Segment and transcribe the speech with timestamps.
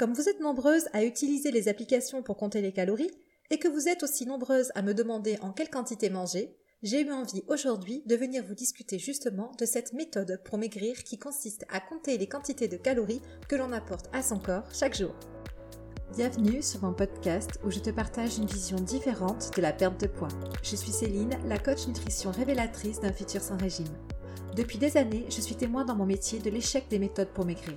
[0.00, 3.10] Comme vous êtes nombreuses à utiliser les applications pour compter les calories,
[3.50, 7.12] et que vous êtes aussi nombreuses à me demander en quelle quantité manger, j'ai eu
[7.12, 11.80] envie aujourd'hui de venir vous discuter justement de cette méthode pour maigrir qui consiste à
[11.80, 15.14] compter les quantités de calories que l'on apporte à son corps chaque jour.
[16.16, 20.06] Bienvenue sur mon podcast où je te partage une vision différente de la perte de
[20.06, 20.28] poids.
[20.62, 23.94] Je suis Céline, la coach nutrition révélatrice d'un futur sans régime.
[24.56, 27.76] Depuis des années, je suis témoin dans mon métier de l'échec des méthodes pour maigrir.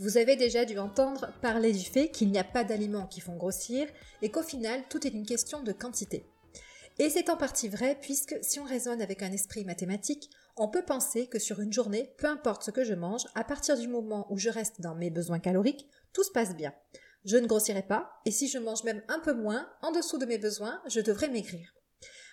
[0.00, 3.36] Vous avez déjà dû entendre parler du fait qu'il n'y a pas d'aliments qui font
[3.36, 3.88] grossir
[4.22, 6.24] et qu'au final, tout est une question de quantité.
[7.00, 10.84] Et c'est en partie vrai puisque si on raisonne avec un esprit mathématique, on peut
[10.84, 14.28] penser que sur une journée, peu importe ce que je mange, à partir du moment
[14.30, 16.72] où je reste dans mes besoins caloriques, tout se passe bien.
[17.24, 20.26] Je ne grossirai pas, et si je mange même un peu moins, en dessous de
[20.26, 21.74] mes besoins, je devrais maigrir.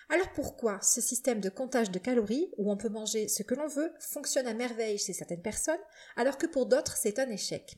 [0.08, 3.66] Alors pourquoi ce système de comptage de calories, où on peut manger ce que l'on
[3.66, 5.80] veut, fonctionne à merveille chez certaines personnes,
[6.14, 7.76] alors que pour d'autres c'est un échec?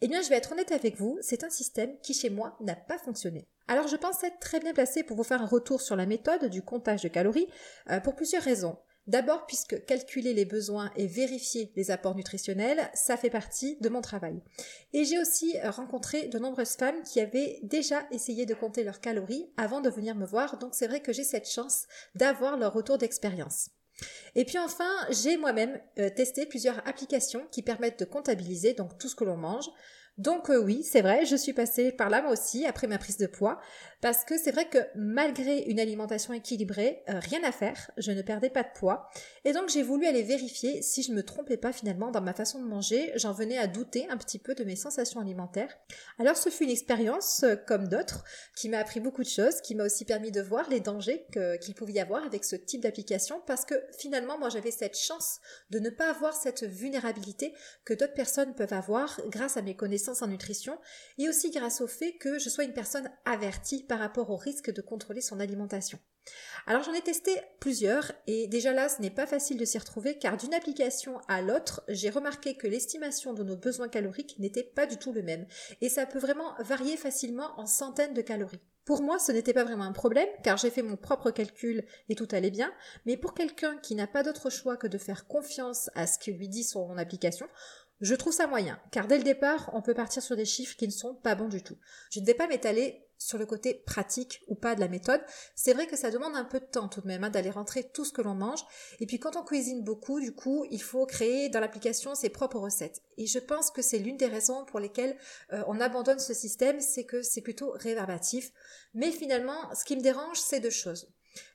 [0.00, 2.74] Eh bien je vais être honnête avec vous, c'est un système qui chez moi n'a
[2.74, 3.46] pas fonctionné.
[3.68, 6.46] Alors je pense être très bien placé pour vous faire un retour sur la méthode
[6.46, 7.48] du comptage de calories,
[7.90, 8.76] euh, pour plusieurs raisons.
[9.06, 14.00] D'abord puisque calculer les besoins et vérifier les apports nutritionnels, ça fait partie de mon
[14.00, 14.40] travail.
[14.92, 19.50] Et j'ai aussi rencontré de nombreuses femmes qui avaient déjà essayé de compter leurs calories
[19.56, 22.98] avant de venir me voir, donc c'est vrai que j'ai cette chance d'avoir leur retour
[22.98, 23.70] d'expérience.
[24.34, 29.08] Et puis enfin, j'ai moi-même euh, testé plusieurs applications qui permettent de comptabiliser donc tout
[29.08, 29.68] ce que l'on mange,
[30.18, 33.16] donc euh, oui, c'est vrai, je suis passée par là moi aussi après ma prise
[33.16, 33.58] de poids,
[34.02, 38.20] parce que c'est vrai que malgré une alimentation équilibrée, euh, rien à faire, je ne
[38.20, 39.08] perdais pas de poids,
[39.46, 42.60] et donc j'ai voulu aller vérifier si je me trompais pas finalement dans ma façon
[42.60, 45.74] de manger, j'en venais à douter un petit peu de mes sensations alimentaires.
[46.18, 48.22] Alors ce fut une expérience, euh, comme d'autres,
[48.54, 51.26] qui m'a appris beaucoup de choses, qui m'a aussi permis de voir les dangers
[51.62, 55.40] qu'il pouvait y avoir avec ce type d'application, parce que finalement moi j'avais cette chance
[55.70, 57.54] de ne pas avoir cette vulnérabilité
[57.86, 60.78] que d'autres personnes peuvent avoir grâce à mes connaissances en nutrition
[61.18, 64.72] et aussi grâce au fait que je sois une personne avertie par rapport au risque
[64.72, 65.98] de contrôler son alimentation.
[66.66, 70.18] Alors j'en ai testé plusieurs et déjà là ce n'est pas facile de s'y retrouver
[70.18, 74.86] car d'une application à l'autre j'ai remarqué que l'estimation de nos besoins caloriques n'était pas
[74.86, 75.46] du tout le même
[75.80, 78.62] et ça peut vraiment varier facilement en centaines de calories.
[78.84, 82.16] Pour moi, ce n'était pas vraiment un problème, car j'ai fait mon propre calcul et
[82.16, 82.72] tout allait bien,
[83.06, 86.32] mais pour quelqu'un qui n'a pas d'autre choix que de faire confiance à ce que
[86.32, 87.46] lui dit son application,
[88.02, 90.86] je trouve ça moyen, car dès le départ, on peut partir sur des chiffres qui
[90.86, 91.76] ne sont pas bons du tout.
[92.10, 95.20] Je ne vais pas m'étaler sur le côté pratique ou pas de la méthode.
[95.54, 97.84] C'est vrai que ça demande un peu de temps tout de même hein, d'aller rentrer
[97.84, 98.64] tout ce que l'on mange.
[99.00, 102.58] Et puis quand on cuisine beaucoup, du coup, il faut créer dans l'application ses propres
[102.58, 103.02] recettes.
[103.18, 105.16] Et je pense que c'est l'une des raisons pour lesquelles
[105.52, 108.50] euh, on abandonne ce système, c'est que c'est plutôt réverbatif.
[108.94, 111.08] Mais finalement, ce qui me dérange, c'est deux choses.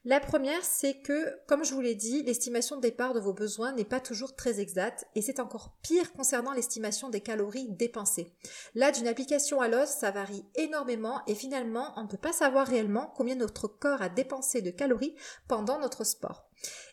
[0.06, 3.74] La première, c'est que, comme je vous l'ai dit, l'estimation de départ de vos besoins
[3.74, 8.34] n'est pas toujours très exacte et c'est encore pire concernant l'estimation des calories dépensées.
[8.74, 12.68] Là, d'une application à l'autre, ça varie énormément et finalement, on ne peut pas savoir
[12.68, 15.16] réellement combien notre corps a dépensé de calories
[15.48, 16.50] pendant notre sport.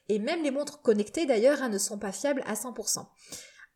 [0.09, 3.06] Et même les montres connectées d'ailleurs hein, ne sont pas fiables à 100%.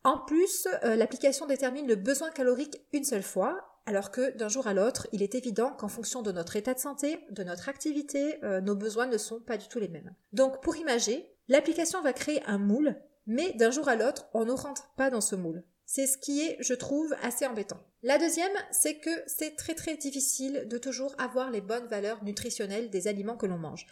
[0.03, 4.67] En plus, euh, l'application détermine le besoin calorique une seule fois alors que d'un jour
[4.67, 8.37] à l'autre, il est évident qu'en fonction de notre état de santé, de notre activité,
[8.43, 10.13] euh, nos besoins ne sont pas du tout les mêmes.
[10.31, 14.51] Donc pour imager, l'application va créer un moule, mais d'un jour à l'autre, on ne
[14.51, 15.63] rentre pas dans ce moule.
[15.87, 17.79] C'est ce qui est, je trouve, assez embêtant.
[18.03, 22.91] La deuxième, c'est que c'est très très difficile de toujours avoir les bonnes valeurs nutritionnelles
[22.91, 23.87] des aliments que l'on mange.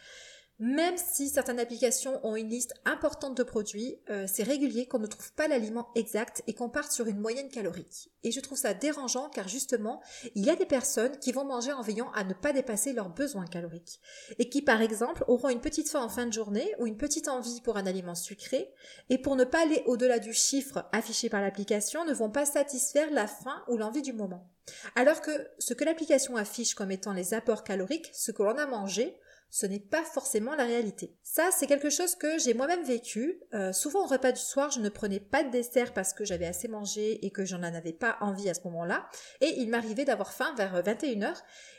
[0.59, 5.05] Même si certaines applications ont une liste importante de produits, euh, c'est régulier qu'on ne
[5.05, 8.09] trouve pas l'aliment exact et qu'on parte sur une moyenne calorique.
[8.23, 10.01] Et je trouve ça dérangeant car justement,
[10.33, 13.11] il y a des personnes qui vont manger en veillant à ne pas dépasser leurs
[13.11, 14.01] besoins caloriques.
[14.39, 17.27] Et qui par exemple auront une petite faim en fin de journée ou une petite
[17.27, 18.73] envie pour un aliment sucré
[19.11, 23.11] et pour ne pas aller au-delà du chiffre affiché par l'application ne vont pas satisfaire
[23.11, 24.49] la faim ou l'envie du moment.
[24.95, 28.65] Alors que ce que l'application affiche comme étant les apports caloriques, ce que l'on a
[28.65, 29.15] mangé,
[29.49, 31.15] ce n'est pas forcément la réalité.
[31.23, 33.41] Ça, c'est quelque chose que j'ai moi-même vécu.
[33.53, 36.45] Euh, souvent au repas du soir, je ne prenais pas de dessert parce que j'avais
[36.45, 39.07] assez mangé et que j'en avais pas envie à ce moment-là.
[39.41, 41.33] Et il m'arrivait d'avoir faim vers 21h.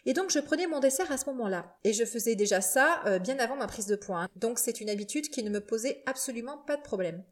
[0.07, 1.77] Et donc je prenais mon dessert à ce moment-là.
[1.85, 4.23] Et je faisais déjà ça euh, bien avant ma prise de poids.
[4.23, 4.29] Hein.
[4.37, 7.23] Donc c'est une habitude qui ne me posait absolument pas de problème.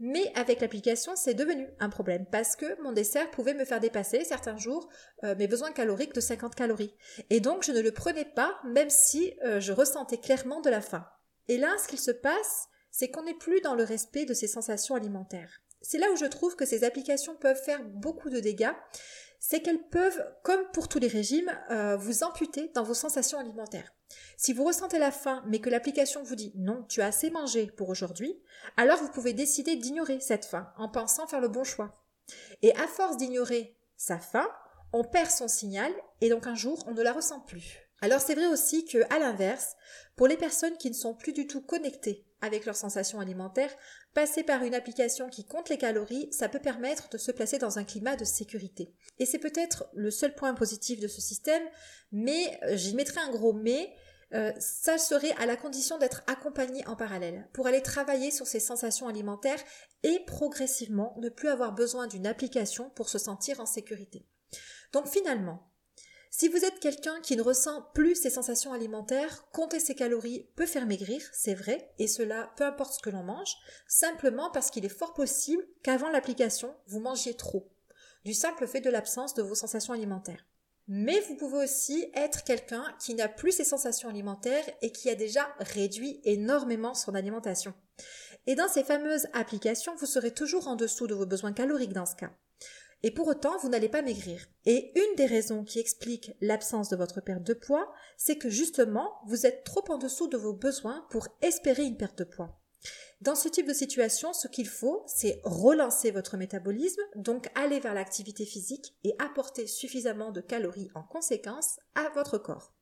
[0.00, 4.24] Mais avec l'application, c'est devenu un problème parce que mon dessert pouvait me faire dépasser
[4.24, 4.88] certains jours
[5.22, 6.94] euh, mes besoins caloriques de 50 calories.
[7.30, 10.80] Et donc je ne le prenais pas même si euh, je ressentais clairement de la
[10.80, 11.06] faim.
[11.48, 14.48] Et là, ce qu'il se passe, c'est qu'on n'est plus dans le respect de ses
[14.48, 15.60] sensations alimentaires.
[15.80, 18.72] C'est là où je trouve que ces applications peuvent faire beaucoup de dégâts,
[19.38, 23.92] c'est qu'elles peuvent, comme pour tous les régimes, euh, vous amputer dans vos sensations alimentaires.
[24.36, 27.66] Si vous ressentez la faim, mais que l'application vous dit non, tu as assez mangé
[27.66, 28.40] pour aujourd'hui,
[28.76, 31.92] alors vous pouvez décider d'ignorer cette faim en pensant faire le bon choix.
[32.62, 34.48] Et à force d'ignorer sa faim,
[34.92, 37.84] on perd son signal et donc un jour on ne la ressent plus.
[38.00, 39.76] Alors c'est vrai aussi que, à l'inverse,
[40.14, 43.74] pour les personnes qui ne sont plus du tout connectées avec leurs sensations alimentaires,
[44.12, 47.78] passer par une application qui compte les calories, ça peut permettre de se placer dans
[47.78, 48.94] un climat de sécurité.
[49.18, 51.62] Et c'est peut-être le seul point positif de ce système,
[52.12, 53.94] mais euh, j'y mettrai un gros mais,
[54.34, 58.60] euh, ça serait à la condition d'être accompagné en parallèle pour aller travailler sur ses
[58.60, 59.62] sensations alimentaires
[60.02, 64.26] et progressivement ne plus avoir besoin d'une application pour se sentir en sécurité.
[64.92, 65.70] Donc finalement,
[66.36, 70.66] si vous êtes quelqu'un qui ne ressent plus ses sensations alimentaires, compter ses calories peut
[70.66, 73.54] faire maigrir, c'est vrai, et cela peu importe ce que l'on mange,
[73.86, 77.70] simplement parce qu'il est fort possible qu'avant l'application, vous mangiez trop,
[78.24, 80.44] du simple fait de l'absence de vos sensations alimentaires.
[80.86, 85.14] Mais vous pouvez aussi être quelqu'un qui n'a plus ses sensations alimentaires et qui a
[85.14, 87.72] déjà réduit énormément son alimentation.
[88.46, 92.04] Et dans ces fameuses applications, vous serez toujours en dessous de vos besoins caloriques dans
[92.04, 92.32] ce cas.
[93.02, 94.46] Et pour autant, vous n'allez pas maigrir.
[94.64, 99.12] Et une des raisons qui explique l'absence de votre perte de poids, c'est que justement,
[99.26, 102.63] vous êtes trop en dessous de vos besoins pour espérer une perte de poids.
[103.24, 107.94] Dans ce type de situation, ce qu'il faut, c'est relancer votre métabolisme, donc aller vers
[107.94, 112.74] l'activité physique et apporter suffisamment de calories en conséquence à votre corps.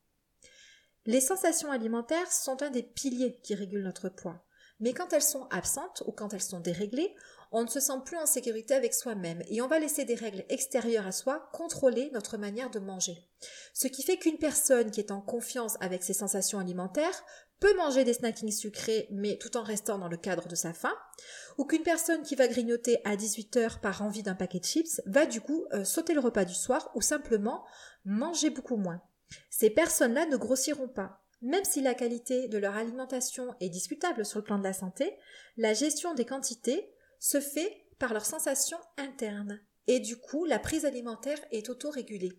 [1.05, 4.43] Les sensations alimentaires sont un des piliers qui régulent notre poids.
[4.81, 7.15] Mais quand elles sont absentes ou quand elles sont déréglées,
[7.53, 10.43] on ne se sent plus en sécurité avec soi-même et on va laisser des règles
[10.49, 13.15] extérieures à soi contrôler notre manière de manger.
[13.73, 17.23] Ce qui fait qu'une personne qui est en confiance avec ses sensations alimentaires
[17.63, 20.93] peut manger des snackings sucrés mais tout en restant dans le cadre de sa faim,
[21.57, 25.01] ou qu'une personne qui va grignoter à 18 heures par envie d'un paquet de chips
[25.05, 27.63] va du coup euh, sauter le repas du soir ou simplement
[28.03, 29.01] manger beaucoup moins.
[29.49, 31.23] Ces personnes-là ne grossiront pas.
[31.41, 35.15] Même si la qualité de leur alimentation est discutable sur le plan de la santé,
[35.55, 39.61] la gestion des quantités se fait par leurs sensations internes.
[39.87, 42.33] Et du coup, la prise alimentaire est autorégulée.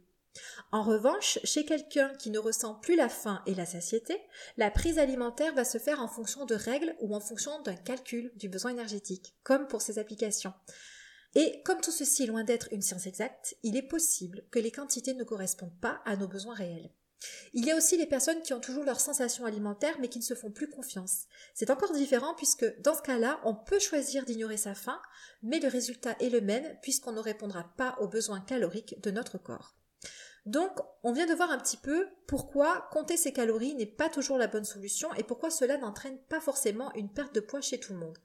[0.72, 4.20] En revanche, chez quelqu'un qui ne ressent plus la faim et la satiété,
[4.56, 8.32] la prise alimentaire va se faire en fonction de règles ou en fonction d'un calcul
[8.36, 10.52] du besoin énergétique, comme pour ces applications.
[11.36, 14.70] Et comme tout ceci est loin d'être une science exacte, il est possible que les
[14.70, 16.90] quantités ne correspondent pas à nos besoins réels.
[17.52, 20.24] Il y a aussi les personnes qui ont toujours leurs sensations alimentaires mais qui ne
[20.24, 21.24] se font plus confiance.
[21.54, 25.00] C'est encore différent puisque dans ce cas-là, on peut choisir d'ignorer sa faim,
[25.42, 29.38] mais le résultat est le même puisqu'on ne répondra pas aux besoins caloriques de notre
[29.38, 29.76] corps.
[30.46, 34.36] Donc, on vient de voir un petit peu pourquoi compter ses calories n'est pas toujours
[34.36, 37.94] la bonne solution et pourquoi cela n'entraîne pas forcément une perte de poids chez tout
[37.94, 38.18] le monde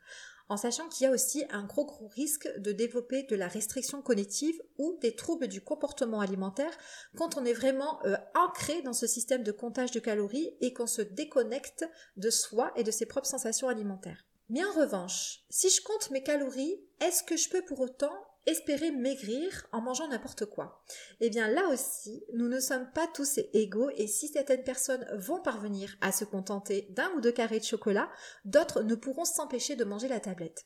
[0.49, 4.01] en sachant qu'il y a aussi un gros gros risque de développer de la restriction
[4.01, 6.75] cognitive ou des troubles du comportement alimentaire
[7.15, 10.87] quand on est vraiment euh, ancré dans ce système de comptage de calories et qu'on
[10.87, 11.85] se déconnecte
[12.17, 14.25] de soi et de ses propres sensations alimentaires.
[14.49, 18.15] Mais en revanche, si je compte mes calories, est-ce que je peux pour autant
[18.49, 20.83] espérer maigrir en mangeant n'importe quoi.
[21.19, 25.41] Eh bien là aussi, nous ne sommes pas tous égaux et si certaines personnes vont
[25.41, 28.09] parvenir à se contenter d'un ou deux carrés de chocolat,
[28.45, 30.65] d'autres ne pourront s'empêcher de manger la tablette.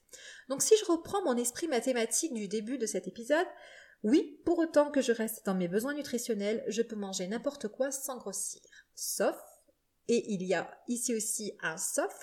[0.49, 3.47] Donc si je reprends mon esprit mathématique du début de cet épisode,
[4.03, 7.91] oui, pour autant que je reste dans mes besoins nutritionnels, je peux manger n'importe quoi
[7.91, 8.61] sans grossir.
[8.95, 9.37] Sauf,
[10.09, 12.13] et il y a ici aussi un sauf,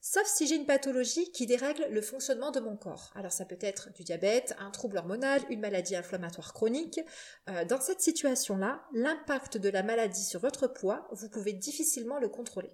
[0.00, 3.10] sauf si j'ai une pathologie qui dérègle le fonctionnement de mon corps.
[3.14, 7.00] Alors ça peut être du diabète, un trouble hormonal, une maladie inflammatoire chronique.
[7.48, 12.28] Euh, dans cette situation-là, l'impact de la maladie sur votre poids, vous pouvez difficilement le
[12.28, 12.70] contrôler.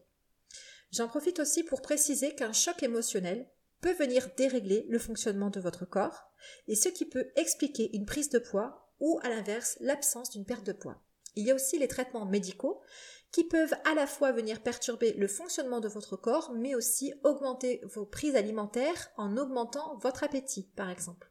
[0.93, 5.85] J'en profite aussi pour préciser qu'un choc émotionnel peut venir dérégler le fonctionnement de votre
[5.85, 6.31] corps,
[6.69, 10.65] et ce qui peut expliquer une prise de poids ou à l'inverse l'absence d'une perte
[10.65, 11.03] de poids.
[11.35, 12.81] Il y a aussi les traitements médicaux
[13.37, 17.83] qui peuvent à la fois venir perturber le fonctionnement de votre corps, mais aussi augmenter
[17.85, 21.31] vos prises alimentaires en augmentant votre appétit, par exemple.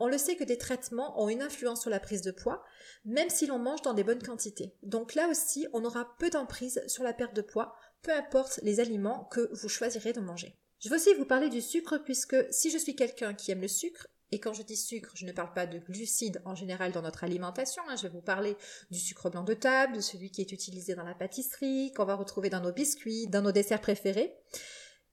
[0.00, 2.64] On le sait que des traitements ont une influence sur la prise de poids,
[3.04, 4.74] même si l'on mange dans des bonnes quantités.
[4.82, 8.80] Donc là aussi, on aura peu d'emprise sur la perte de poids, peu importe les
[8.80, 10.56] aliments que vous choisirez de manger.
[10.80, 13.68] Je veux aussi vous parler du sucre puisque si je suis quelqu'un qui aime le
[13.68, 17.02] sucre, et quand je dis sucre, je ne parle pas de glucides en général dans
[17.02, 17.82] notre alimentation.
[17.88, 17.96] Hein.
[17.96, 18.56] Je vais vous parler
[18.90, 22.14] du sucre blanc de table, de celui qui est utilisé dans la pâtisserie, qu'on va
[22.14, 24.34] retrouver dans nos biscuits, dans nos desserts préférés.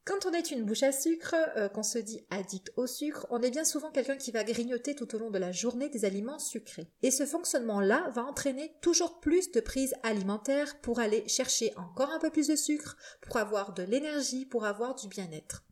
[0.05, 3.41] Quand on est une bouche à sucre, euh, qu'on se dit addict au sucre, on
[3.41, 6.38] est bien souvent quelqu'un qui va grignoter tout au long de la journée des aliments
[6.38, 6.91] sucrés.
[7.01, 12.19] Et ce fonctionnement-là va entraîner toujours plus de prises alimentaires pour aller chercher encore un
[12.19, 15.63] peu plus de sucre, pour avoir de l'énergie, pour avoir du bien-être.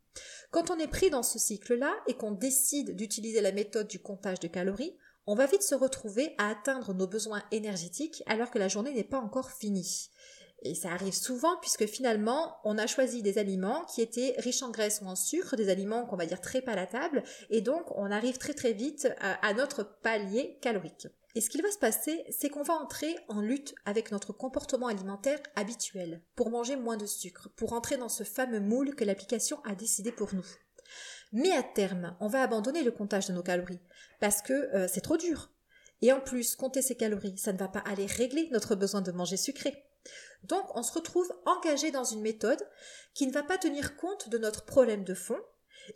[0.54, 4.40] Quand on est pris dans ce cycle-là et qu'on décide d'utiliser la méthode du comptage
[4.40, 4.96] de calories,
[5.26, 9.04] on va vite se retrouver à atteindre nos besoins énergétiques alors que la journée n'est
[9.04, 10.12] pas encore finie.
[10.62, 14.70] Et ça arrive souvent puisque finalement, on a choisi des aliments qui étaient riches en
[14.70, 18.38] graisse ou en sucre, des aliments qu'on va dire très palatables, et donc on arrive
[18.38, 21.08] très très vite à, notre palier calorique.
[21.36, 24.88] Et ce qu'il va se passer, c'est qu'on va entrer en lutte avec notre comportement
[24.88, 29.60] alimentaire habituel, pour manger moins de sucre, pour entrer dans ce fameux moule que l'application
[29.64, 30.46] a décidé pour nous.
[31.32, 33.82] Mais à terme, on va abandonner le comptage de nos calories,
[34.20, 35.50] parce que euh, c'est trop dur.
[36.02, 39.12] Et en plus, compter ces calories, ça ne va pas aller régler notre besoin de
[39.12, 39.74] manger sucré.
[40.44, 42.62] Donc on se retrouve engagé dans une méthode
[43.14, 45.40] qui ne va pas tenir compte de notre problème de fond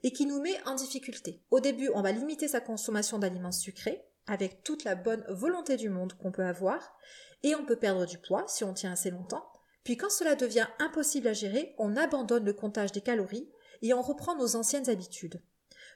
[0.03, 1.44] et qui nous met en difficulté.
[1.51, 5.89] Au début, on va limiter sa consommation d'aliments sucrés avec toute la bonne volonté du
[5.89, 6.98] monde qu'on peut avoir
[7.43, 9.51] et on peut perdre du poids si on tient assez longtemps.
[9.84, 13.50] Puis quand cela devient impossible à gérer, on abandonne le comptage des calories
[13.81, 15.41] et on reprend nos anciennes habitudes.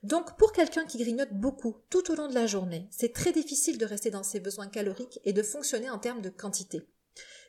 [0.03, 3.77] Donc pour quelqu'un qui grignote beaucoup tout au long de la journée, c'est très difficile
[3.77, 6.87] de rester dans ses besoins caloriques et de fonctionner en termes de quantité.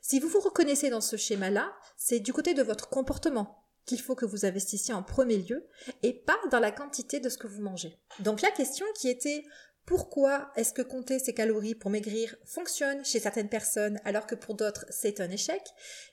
[0.02, 4.14] Si vous vous reconnaissez dans ce schéma-là, c'est du côté de votre comportement qu'il faut
[4.14, 5.66] que vous investissiez en premier lieu
[6.02, 7.98] et pas dans la quantité de ce que vous mangez.
[8.20, 9.44] Donc la question qui était
[9.86, 14.54] pourquoi est-ce que compter ses calories pour maigrir fonctionne chez certaines personnes alors que pour
[14.54, 15.62] d'autres c'est un échec?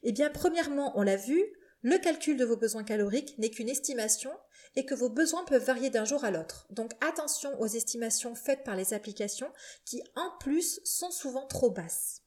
[0.03, 1.43] Eh bien premièrement, on l'a vu,
[1.81, 4.31] le calcul de vos besoins caloriques n'est qu'une estimation
[4.75, 6.67] et que vos besoins peuvent varier d'un jour à l'autre.
[6.71, 9.51] Donc attention aux estimations faites par les applications
[9.85, 12.21] qui en plus sont souvent trop basses.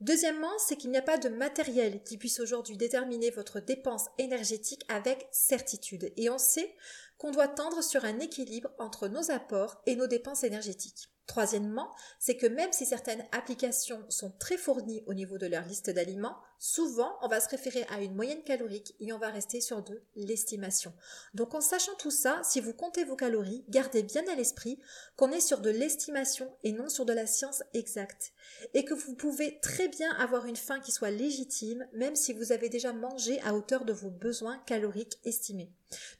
[0.00, 4.84] Deuxièmement, c'est qu'il n'y a pas de matériel qui puisse aujourd'hui déterminer votre dépense énergétique
[4.88, 6.12] avec certitude.
[6.16, 6.72] Et on sait
[7.18, 11.10] qu'on doit tendre sur un équilibre entre nos apports et nos dépenses énergétiques.
[11.28, 15.90] Troisièmement, c'est que même si certaines applications sont très fournies au niveau de leur liste
[15.90, 19.82] d'aliments, souvent on va se référer à une moyenne calorique et on va rester sur
[19.82, 20.94] de l'estimation.
[21.34, 24.80] Donc en sachant tout ça, si vous comptez vos calories, gardez bien à l'esprit
[25.16, 28.32] qu'on est sur de l'estimation et non sur de la science exacte.
[28.72, 32.52] Et que vous pouvez très bien avoir une faim qui soit légitime, même si vous
[32.52, 35.70] avez déjà mangé à hauteur de vos besoins caloriques estimés.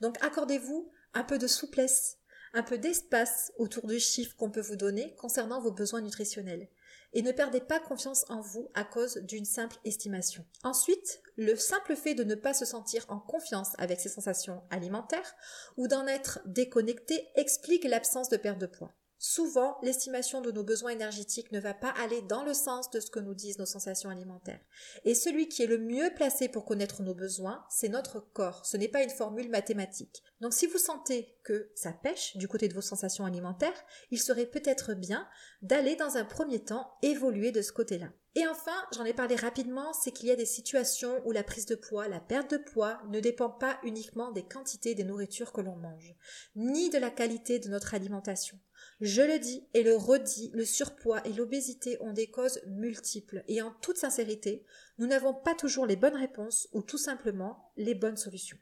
[0.03, 2.19] Donc accordez-vous un peu de souplesse
[2.59, 6.69] un peu d'espace autour du chiffre qu'on peut vous donner concernant vos besoins nutritionnels.
[7.13, 10.45] Et ne perdez pas confiance en vous à cause d'une simple estimation.
[10.65, 15.37] Ensuite, le simple fait de ne pas se sentir en confiance avec ses sensations alimentaires
[15.77, 18.93] ou d'en être déconnecté explique l'absence de perte de poids.
[19.21, 23.11] Souvent, l'estimation de nos besoins énergétiques ne va pas aller dans le sens de ce
[23.11, 24.61] que nous disent nos sensations alimentaires.
[25.05, 28.65] Et celui qui est le mieux placé pour connaître nos besoins, c'est notre corps.
[28.65, 30.23] Ce n'est pas une formule mathématique.
[30.41, 34.47] Donc si vous sentez que ça pêche du côté de vos sensations alimentaires, il serait
[34.47, 35.27] peut-être bien
[35.63, 38.13] d'aller dans un premier temps évoluer de ce côté-là.
[38.39, 41.67] Et enfin, j'en ai parlé rapidement, c'est qu'il y a des situations où la prise
[41.67, 45.61] de poids, la perte de poids ne dépend pas uniquement des quantités des nourritures que
[45.61, 46.15] l'on mange,
[46.55, 48.57] ni de la qualité de notre alimentation.
[49.01, 53.61] Je le dis et le redis, le surpoids et l'obésité ont des causes multiples et
[53.61, 54.65] en toute sincérité,
[54.99, 58.59] nous n'avons pas toujours les bonnes réponses ou tout simplement les bonnes solutions.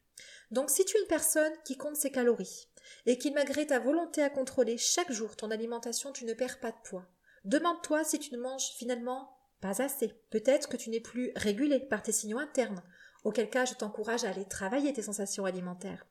[0.51, 2.71] Donc si tu es une personne qui compte ses calories
[3.05, 6.71] et qui malgré ta volonté à contrôler chaque jour ton alimentation, tu ne perds pas
[6.71, 7.07] de poids,
[7.45, 9.36] demande-toi si tu ne manges finalement
[9.67, 10.13] pas assez.
[10.31, 12.83] Peut-être que tu n'es plus régulé par tes signaux internes,
[13.25, 16.07] auquel cas je t'encourage à aller travailler tes sensations alimentaires.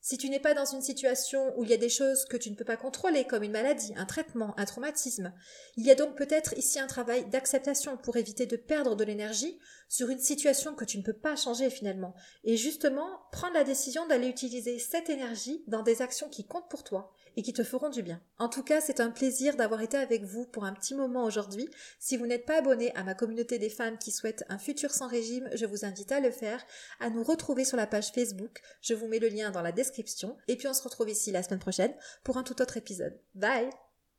[0.00, 2.50] Si tu n'es pas dans une situation où il y a des choses que tu
[2.50, 5.34] ne peux pas contrôler, comme une maladie, un traitement, un traumatisme,
[5.76, 9.58] il y a donc peut-être ici un travail d'acceptation pour éviter de perdre de l'énergie
[9.88, 12.14] sur une situation que tu ne peux pas changer finalement,
[12.44, 16.84] et justement prendre la décision d'aller utiliser cette énergie dans des actions qui comptent pour
[16.84, 18.20] toi et qui te feront du bien.
[18.38, 21.70] En tout cas, c'est un plaisir d'avoir été avec vous pour un petit moment aujourd'hui.
[22.00, 25.06] Si vous n'êtes pas abonné à ma communauté des femmes qui souhaitent un futur sans
[25.06, 26.66] régime, je vous invite à le faire,
[26.98, 28.60] à nous retrouver sur la page Facebook.
[28.82, 30.36] Je vous mets le lien dans la description.
[30.48, 33.16] Et puis on se retrouve ici la semaine prochaine pour un tout autre épisode.
[33.36, 33.70] Bye